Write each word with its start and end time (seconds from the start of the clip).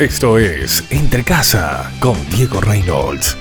Esto 0.00 0.38
es 0.38 0.84
Entre 0.90 1.22
Casa 1.22 1.88
con 2.00 2.16
Diego 2.30 2.60
Reynolds. 2.60 3.36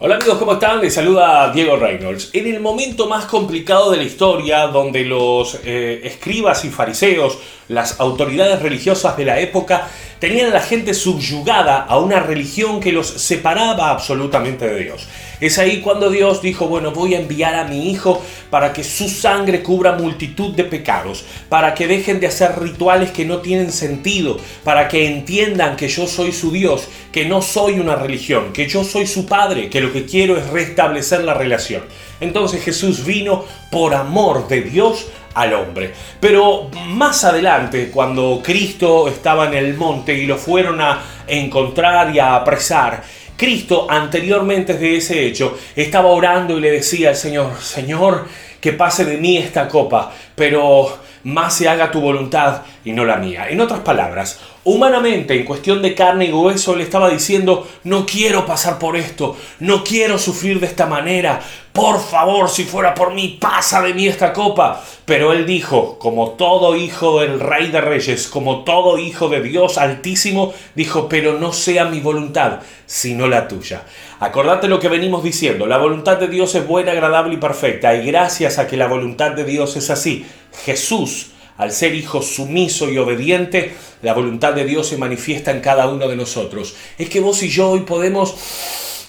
Hola 0.00 0.14
amigos, 0.14 0.38
¿cómo 0.38 0.52
están? 0.52 0.80
Les 0.80 0.94
saluda 0.94 1.50
Diego 1.52 1.74
Reynolds. 1.74 2.30
En 2.34 2.46
el 2.46 2.60
momento 2.60 3.08
más 3.08 3.24
complicado 3.24 3.90
de 3.90 3.96
la 3.96 4.04
historia, 4.04 4.68
donde 4.68 5.04
los 5.04 5.58
eh, 5.64 6.02
escribas 6.04 6.64
y 6.64 6.70
fariseos, 6.70 7.40
las 7.66 7.98
autoridades 7.98 8.62
religiosas 8.62 9.16
de 9.16 9.24
la 9.24 9.40
época, 9.40 9.90
tenían 10.18 10.50
a 10.50 10.54
la 10.54 10.60
gente 10.60 10.94
subyugada 10.94 11.78
a 11.84 11.98
una 11.98 12.20
religión 12.20 12.80
que 12.80 12.92
los 12.92 13.06
separaba 13.06 13.90
absolutamente 13.90 14.68
de 14.68 14.84
Dios. 14.84 15.06
Es 15.40 15.58
ahí 15.58 15.80
cuando 15.80 16.10
Dios 16.10 16.42
dijo, 16.42 16.66
bueno, 16.66 16.90
voy 16.90 17.14
a 17.14 17.20
enviar 17.20 17.54
a 17.54 17.64
mi 17.64 17.90
hijo 17.90 18.20
para 18.50 18.72
que 18.72 18.82
su 18.82 19.08
sangre 19.08 19.62
cubra 19.62 19.92
multitud 19.92 20.54
de 20.54 20.64
pecados, 20.64 21.24
para 21.48 21.74
que 21.74 21.86
dejen 21.86 22.18
de 22.18 22.26
hacer 22.26 22.58
rituales 22.58 23.12
que 23.12 23.24
no 23.24 23.38
tienen 23.38 23.70
sentido, 23.70 24.38
para 24.64 24.88
que 24.88 25.06
entiendan 25.06 25.76
que 25.76 25.88
yo 25.88 26.06
soy 26.06 26.32
su 26.32 26.50
Dios, 26.50 26.88
que 27.12 27.24
no 27.24 27.40
soy 27.40 27.78
una 27.78 27.94
religión, 27.94 28.52
que 28.52 28.68
yo 28.68 28.82
soy 28.82 29.06
su 29.06 29.26
padre, 29.26 29.70
que 29.70 29.80
lo 29.80 29.92
que 29.92 30.06
quiero 30.06 30.36
es 30.36 30.48
restablecer 30.48 31.22
la 31.22 31.34
relación. 31.34 31.82
Entonces 32.20 32.62
Jesús 32.64 33.04
vino 33.04 33.44
por 33.70 33.94
amor 33.94 34.48
de 34.48 34.62
Dios 34.62 35.06
al 35.40 35.54
hombre. 35.54 35.92
Pero 36.20 36.68
más 36.88 37.24
adelante, 37.24 37.90
cuando 37.92 38.40
Cristo 38.42 39.08
estaba 39.08 39.46
en 39.46 39.54
el 39.54 39.74
monte 39.74 40.14
y 40.14 40.26
lo 40.26 40.36
fueron 40.36 40.80
a 40.80 41.00
encontrar 41.26 42.14
y 42.14 42.18
a 42.18 42.34
apresar, 42.34 43.02
Cristo, 43.36 43.86
anteriormente 43.88 44.74
de 44.74 44.96
ese 44.96 45.24
hecho, 45.24 45.56
estaba 45.76 46.08
orando 46.08 46.58
y 46.58 46.60
le 46.60 46.72
decía 46.72 47.10
al 47.10 47.16
Señor, 47.16 47.60
Señor, 47.60 48.26
que 48.60 48.72
pase 48.72 49.04
de 49.04 49.16
mí 49.16 49.36
esta 49.36 49.68
copa, 49.68 50.12
pero 50.34 50.98
más 51.24 51.54
se 51.54 51.68
haga 51.68 51.90
tu 51.90 52.00
voluntad 52.00 52.62
y 52.84 52.92
no 52.92 53.04
la 53.04 53.16
mía. 53.16 53.48
En 53.48 53.60
otras 53.60 53.80
palabras, 53.80 54.40
humanamente, 54.64 55.34
en 55.34 55.44
cuestión 55.44 55.82
de 55.82 55.94
carne 55.94 56.26
y 56.26 56.32
hueso, 56.32 56.76
le 56.76 56.84
estaba 56.84 57.10
diciendo, 57.10 57.66
no 57.84 58.06
quiero 58.06 58.46
pasar 58.46 58.78
por 58.78 58.96
esto, 58.96 59.36
no 59.60 59.84
quiero 59.84 60.18
sufrir 60.18 60.60
de 60.60 60.66
esta 60.66 60.86
manera, 60.86 61.40
por 61.78 62.00
favor, 62.00 62.48
si 62.48 62.64
fuera 62.64 62.92
por 62.92 63.14
mí, 63.14 63.38
pasa 63.40 63.80
de 63.82 63.94
mí 63.94 64.08
esta 64.08 64.32
copa. 64.32 64.82
Pero 65.04 65.32
él 65.32 65.46
dijo, 65.46 65.96
como 66.00 66.30
todo 66.30 66.74
hijo 66.74 67.20
del 67.20 67.38
rey 67.38 67.70
de 67.70 67.80
reyes, 67.80 68.26
como 68.26 68.64
todo 68.64 68.98
hijo 68.98 69.28
de 69.28 69.40
Dios 69.40 69.78
altísimo, 69.78 70.52
dijo, 70.74 71.08
pero 71.08 71.38
no 71.38 71.52
sea 71.52 71.84
mi 71.84 72.00
voluntad, 72.00 72.60
sino 72.84 73.28
la 73.28 73.46
tuya. 73.46 73.82
Acordate 74.18 74.66
lo 74.66 74.80
que 74.80 74.88
venimos 74.88 75.22
diciendo, 75.22 75.66
la 75.66 75.78
voluntad 75.78 76.16
de 76.16 76.26
Dios 76.26 76.52
es 76.56 76.66
buena, 76.66 76.90
agradable 76.90 77.34
y 77.34 77.38
perfecta, 77.38 77.94
y 77.94 78.04
gracias 78.04 78.58
a 78.58 78.66
que 78.66 78.76
la 78.76 78.88
voluntad 78.88 79.30
de 79.30 79.44
Dios 79.44 79.76
es 79.76 79.88
así, 79.90 80.26
Jesús, 80.64 81.28
al 81.56 81.72
ser 81.72 81.94
hijo 81.94 82.22
sumiso 82.22 82.90
y 82.90 82.98
obediente, 82.98 83.74
la 84.02 84.14
voluntad 84.14 84.52
de 84.52 84.64
Dios 84.64 84.86
se 84.88 84.96
manifiesta 84.96 85.50
en 85.50 85.60
cada 85.60 85.88
uno 85.88 86.08
de 86.08 86.16
nosotros. 86.16 86.76
Es 86.98 87.08
que 87.08 87.20
vos 87.20 87.42
y 87.42 87.48
yo 87.48 87.70
hoy 87.70 87.80
podemos 87.80 88.36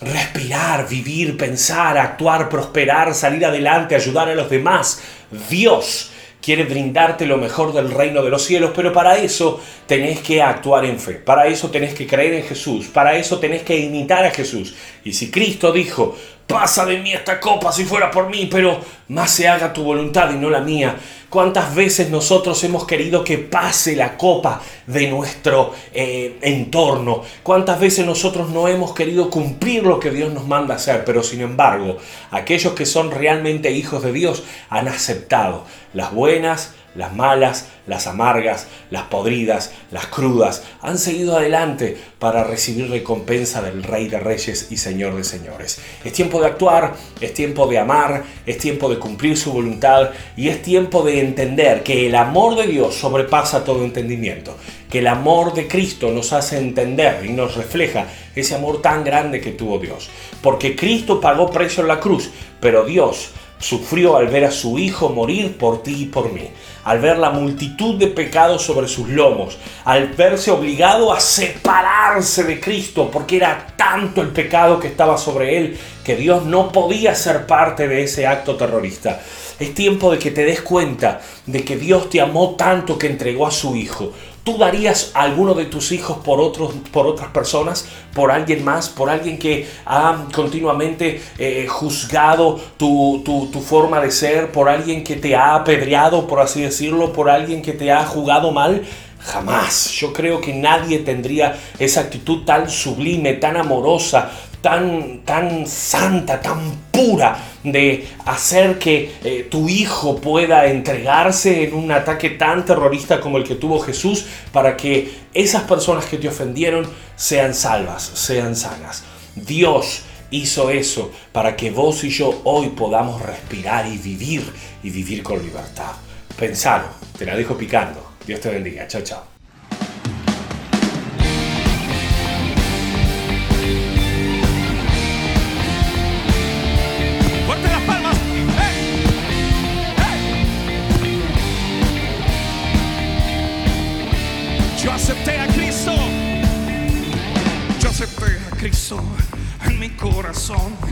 respirar, 0.02 0.88
vivir, 0.88 1.38
pensar, 1.38 1.98
actuar, 1.98 2.50
prosperar, 2.50 3.14
salir 3.14 3.46
adelante, 3.46 3.96
ayudar 3.96 4.30
a 4.30 4.36
los 4.36 4.50
demás. 4.50 5.02
Dios 5.50 6.12
quiere 6.42 6.64
brindarte 6.64 7.26
lo 7.26 7.38
mejor 7.38 7.74
del 7.74 7.92
reino 7.92 8.24
de 8.24 8.30
los 8.30 8.44
cielos, 8.44 8.72
pero 8.76 8.94
para 8.94 9.18
eso 9.18 9.62
tenés 9.86 10.20
que 10.22 10.42
actuar 10.42 10.86
en 10.86 11.00
fe, 11.00 11.16
para 11.16 11.48
eso 11.48 11.70
tenés 11.70 11.94
que 11.94 12.08
creer 12.08 12.34
en 12.36 12.44
Jesús, 12.44 12.88
para 12.88 13.18
eso 13.18 13.40
tenés 13.40 13.64
que 13.64 13.78
imitar 13.78 14.26
a 14.26 14.32
Jesús. 14.32 14.74
Y 15.04 15.14
si 15.14 15.30
Cristo 15.30 15.72
dijo, 15.72 16.16
pasa 16.50 16.84
de 16.84 16.98
mí 16.98 17.14
esta 17.14 17.40
copa 17.40 17.72
si 17.72 17.86
fuera 17.86 18.10
por 18.10 18.28
mí, 18.28 18.50
pero 18.52 18.82
más 19.10 19.30
se 19.30 19.48
haga 19.48 19.72
tu 19.72 19.84
voluntad 19.84 20.32
y 20.32 20.36
no 20.36 20.50
la 20.50 20.60
mía. 20.60 20.98
¿Cuántas 21.30 21.76
veces 21.76 22.10
nosotros 22.10 22.64
hemos 22.64 22.88
querido 22.88 23.24
que 23.24 23.38
pase 23.38 23.96
la 23.96 24.18
copa 24.18 24.60
de 24.88 25.08
nuestro 25.12 25.76
eh, 25.94 26.40
entorno? 26.42 27.22
¿Cuántas 27.44 27.80
veces 27.80 28.04
nosotros 28.04 28.50
no 28.50 28.68
hemos 28.68 28.96
querido 28.96 29.30
cumplir 29.30 29.84
lo 29.84 30.00
que 30.00 30.10
Dios 30.10 30.34
nos 30.34 30.48
manda 30.48 30.74
hacer? 30.74 31.06
Pero 31.06 31.22
sin 31.22 31.42
embargo, 31.42 31.98
aquellos 32.32 32.74
que 32.74 32.88
son 32.88 33.12
realmente 33.12 33.70
hijos 33.70 34.02
de 34.02 34.12
Dios 34.12 34.44
han 34.72 34.88
aceptado 34.88 35.66
las 35.94 36.12
buenas, 36.12 36.74
las 36.96 37.16
malas, 37.16 37.68
las 37.88 38.08
amargas, 38.08 38.68
las 38.92 39.04
podridas, 39.04 39.72
las 39.92 40.08
crudas, 40.08 40.64
han 40.82 40.98
seguido 40.98 41.38
adelante 41.38 41.98
para 42.20 42.44
recibir 42.44 42.90
recompensa 42.90 43.62
del 43.62 43.84
Rey 43.84 44.08
de 44.08 44.20
Reyes 44.20 44.68
y 44.72 44.78
Señor 44.78 45.16
de 45.16 45.24
Señores. 45.24 45.80
Es 46.04 46.14
tiempo 46.14 46.40
de 46.42 46.48
actuar, 46.48 46.96
es 47.22 47.34
tiempo 47.34 47.68
de 47.68 47.80
amar, 47.80 48.24
es 48.46 48.58
tiempo 48.58 48.90
de 48.90 49.00
cumplir 49.00 49.38
su 49.38 49.52
voluntad 49.52 50.12
y 50.36 50.50
es 50.50 50.62
tiempo 50.62 51.04
de 51.04 51.20
entender 51.20 51.84
que 51.84 52.08
el 52.08 52.16
amor 52.16 52.56
de 52.56 52.68
Dios 52.68 52.96
sobrepasa 52.96 53.64
todo 53.64 53.84
entendimiento, 53.84 54.56
que 54.90 55.00
el 55.00 55.08
amor 55.08 55.54
de 55.54 55.68
Cristo 55.68 56.12
nos 56.12 56.34
hace 56.34 56.58
entender 56.58 57.26
y 57.26 57.30
nos 57.30 57.56
refleja 57.56 58.06
ese 58.36 58.56
amor 58.56 58.82
tan 58.82 59.04
grande 59.04 59.42
que 59.42 59.52
tuvo 59.52 59.80
Dios. 59.80 60.10
Porque 60.42 60.76
Cristo 60.76 61.20
pagó 61.22 61.52
precio 61.52 61.82
en 61.82 61.90
la 61.90 62.00
cruz, 62.00 62.30
pero 62.60 62.86
Dios 62.86 63.32
Sufrió 63.60 64.16
al 64.16 64.28
ver 64.28 64.46
a 64.46 64.52
su 64.52 64.80
hijo 64.80 65.10
morir 65.10 65.58
por 65.58 65.84
ti 65.84 66.04
y 66.04 66.06
por 66.06 66.32
mí, 66.32 66.50
al 66.86 67.00
ver 67.00 67.18
la 67.18 67.30
multitud 67.30 67.96
de 68.00 68.08
pecados 68.08 68.64
sobre 68.64 68.88
sus 68.88 69.10
lomos, 69.10 69.58
al 69.84 70.08
verse 70.14 70.50
obligado 70.50 71.12
a 71.12 71.20
separarse 71.20 72.46
de 72.46 72.60
Cristo 72.60 73.10
porque 73.12 73.36
era 73.36 73.68
tanto 73.76 74.22
el 74.22 74.30
pecado 74.30 74.80
que 74.80 74.88
estaba 74.88 75.18
sobre 75.18 75.58
él 75.58 75.78
que 76.04 76.16
Dios 76.16 76.46
no 76.46 76.72
podía 76.72 77.14
ser 77.14 77.46
parte 77.46 77.88
de 77.88 78.04
ese 78.04 78.26
acto 78.26 78.56
terrorista. 78.56 79.22
Es 79.60 79.74
tiempo 79.74 80.12
de 80.12 80.20
que 80.20 80.32
te 80.32 80.46
des 80.46 80.62
cuenta 80.62 81.20
de 81.46 81.66
que 81.66 81.76
Dios 81.76 82.10
te 82.10 82.22
amó 82.22 82.56
tanto 82.56 82.98
que 82.98 83.08
entregó 83.08 83.46
a 83.46 83.52
su 83.52 83.76
hijo. 83.76 84.14
¿Tú 84.50 84.58
darías 84.58 85.12
a 85.14 85.22
alguno 85.22 85.54
de 85.54 85.66
tus 85.66 85.92
hijos 85.92 86.18
por, 86.26 86.42
otros, 86.42 86.74
por 86.92 87.06
otras 87.06 87.30
personas, 87.30 87.86
por 88.16 88.32
alguien 88.32 88.66
más, 88.66 88.90
por 88.90 89.08
alguien 89.08 89.38
que 89.38 89.68
ha 89.86 90.26
continuamente 90.34 91.22
eh, 91.38 91.68
juzgado 91.70 92.60
tu, 92.76 93.22
tu, 93.24 93.62
forma 93.62 94.02
de 94.02 94.10
ser, 94.10 94.52
por 94.52 94.68
alguien 94.68 95.04
que 95.04 95.18
te 95.18 95.36
ha 95.36 95.54
apedreado, 95.54 96.26
por 96.26 96.40
así 96.40 96.64
decirlo, 96.64 97.14
por 97.14 97.30
alguien 97.30 97.62
que 97.62 97.74
te 97.74 97.92
ha 97.92 98.04
jugado 98.08 98.50
mal? 98.52 98.82
Jamás. 99.20 99.92
Yo 99.92 100.14
creo 100.14 100.42
que 100.42 100.52
nadie 100.52 100.98
tendría 100.98 101.56
esa 101.78 102.02
actitud 102.02 102.44
tan 102.44 102.72
sublime, 102.72 103.34
tan 103.34 103.56
amorosa, 103.56 104.32
tan, 104.62 105.20
tan 105.26 105.68
santa, 105.68 106.42
tan 106.42 106.60
pura 106.92 107.38
de 107.64 108.08
hacer 108.26 108.80
que 108.80 109.12
eh, 109.24 109.48
tu 109.50 109.68
hijo 109.68 110.20
pueda 110.20 110.68
entregarse 110.68 111.64
en 111.64 111.74
un 111.74 111.92
ataque 111.92 112.32
tan 112.32 112.66
terrorista 112.66 113.20
como 113.20 113.38
el 113.38 113.44
que 113.44 113.56
tuvo 113.56 113.80
Jesús 113.80 114.26
para 114.52 114.78
que 114.78 115.12
esas 115.34 115.64
personas 115.64 116.06
que 116.06 116.18
te 116.18 116.28
ofendieron 116.28 116.88
sean 117.16 117.54
salvas, 117.54 118.04
sean 118.04 118.56
sanas. 118.56 119.04
Dios 119.36 120.04
hizo 120.32 120.70
eso 120.70 121.12
para 121.32 121.56
que 121.56 121.72
vos 121.72 122.04
y 122.04 122.10
yo 122.10 122.42
hoy 122.44 122.70
podamos 122.70 123.22
respirar 123.22 123.88
y 123.88 123.98
vivir 123.98 124.44
y 124.84 124.90
vivir 124.90 125.24
con 125.24 125.42
libertad. 125.42 125.92
Pensalo, 126.38 126.86
te 127.18 127.26
la 127.26 127.36
dejo 127.36 127.58
picando. 127.58 128.14
Dios 128.26 128.40
te 128.40 128.50
bendiga. 128.50 128.88
Chao, 128.88 129.02
chao. 129.02 129.39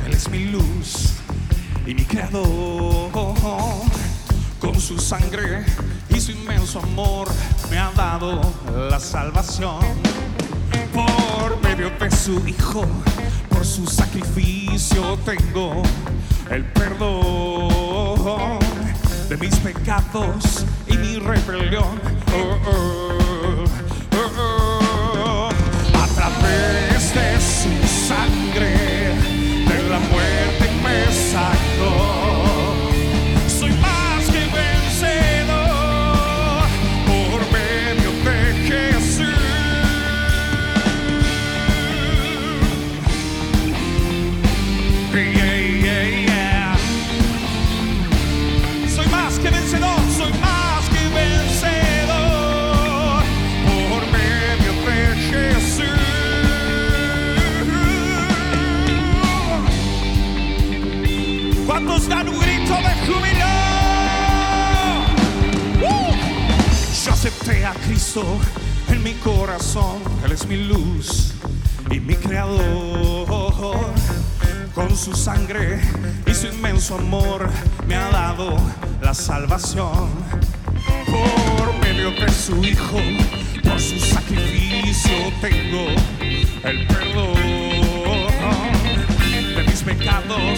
Él 0.05 0.13
es 0.13 0.29
mi 0.29 0.45
luz 0.45 1.13
y 1.87 1.95
mi 1.95 2.05
creador. 2.05 3.09
Con 4.59 4.79
su 4.79 4.99
sangre 4.99 5.65
y 6.09 6.19
su 6.19 6.31
inmenso 6.31 6.79
amor 6.79 7.27
me 7.71 7.79
ha 7.79 7.89
dado 7.93 8.39
la 8.89 8.99
salvación. 8.99 9.79
Por 10.93 11.59
medio 11.63 11.89
de 11.89 12.11
su 12.11 12.47
Hijo, 12.47 12.85
por 13.49 13.65
su 13.65 13.87
sacrificio 13.87 15.17
tengo 15.25 15.81
el 16.51 16.63
perdón 16.65 18.59
de 19.27 19.37
mis 19.37 19.55
pecados 19.55 20.65
y 20.87 20.97
mi 20.97 21.17
rebelión. 21.17 21.99
Oh, 22.31 22.69
oh, 22.69 23.06
¿Cuántos 61.77 62.09
dan 62.09 62.27
un 62.27 62.39
grito 62.39 62.73
de 62.73 63.05
júbilo? 63.05 63.45
¡Uh! 65.79 66.11
Yo 67.05 67.11
acepté 67.11 67.67
a 67.67 67.73
Cristo 67.73 68.23
en 68.89 69.03
mi 69.03 69.13
corazón, 69.13 69.99
Él 70.25 70.31
es 70.31 70.47
mi 70.47 70.57
luz 70.57 71.33
y 71.91 71.99
mi 71.99 72.15
creador. 72.15 73.27
Con 74.73 74.97
su 74.97 75.13
sangre 75.13 75.79
y 76.25 76.33
su 76.33 76.47
inmenso 76.47 76.95
amor 76.95 77.47
me 77.87 77.93
ha 77.93 78.09
dado 78.09 78.57
la 78.99 79.13
salvación. 79.13 80.09
Por 81.05 81.77
medio 81.79 82.09
de 82.09 82.31
su 82.31 82.55
Hijo, 82.63 82.97
por 83.63 83.79
su 83.79 83.99
sacrificio 83.99 85.31
tengo 85.41 85.85
el 86.63 86.87
perdón 86.87 87.35
de 89.55 89.63
mis 89.63 89.83
pecados 89.83 90.56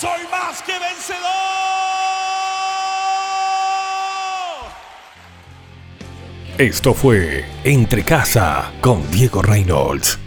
Soy 0.00 0.22
más 0.30 0.62
que 0.62 0.72
vencedor. 0.72 1.20
Esto 6.56 6.94
fue 6.94 7.44
Entre 7.64 8.02
Casa 8.02 8.72
con 8.80 9.10
Diego 9.10 9.42
Reynolds. 9.42 10.18